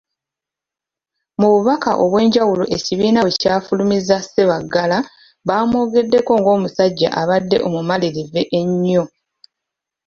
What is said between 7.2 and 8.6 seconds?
abadde omumalirivu